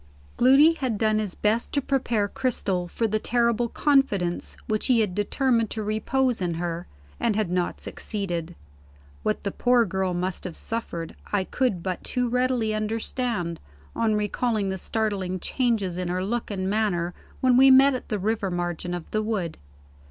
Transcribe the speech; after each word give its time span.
Gloody 0.35 0.73
had 0.73 0.97
done 0.97 1.19
his 1.19 1.35
best 1.35 1.71
to 1.73 1.79
prepare 1.79 2.27
Cristel 2.27 2.87
for 2.87 3.07
the 3.07 3.19
terrible 3.19 3.69
confidence 3.69 4.57
which 4.65 4.87
he 4.87 4.99
had 5.01 5.13
determined 5.13 5.69
to 5.69 5.83
repose 5.83 6.41
in 6.41 6.55
her, 6.55 6.87
and 7.19 7.35
had 7.35 7.51
not 7.51 7.79
succeeded. 7.79 8.55
What 9.21 9.43
the 9.43 9.51
poor 9.51 9.85
girl 9.85 10.15
must 10.15 10.43
have 10.45 10.55
suffered, 10.57 11.15
I 11.31 11.43
could 11.43 11.83
but 11.83 12.03
too 12.03 12.27
readily 12.27 12.73
understand, 12.73 13.59
on 13.95 14.15
recalling 14.15 14.69
the 14.69 14.79
startling 14.79 15.39
changes 15.39 15.97
in 15.97 16.07
her 16.07 16.25
look 16.25 16.49
and 16.49 16.67
manner 16.67 17.13
when 17.39 17.55
we 17.55 17.69
met 17.69 17.93
at 17.93 18.09
the 18.09 18.17
river 18.17 18.49
margin 18.49 18.95
of 18.95 19.11
the 19.11 19.21
wood. 19.21 19.59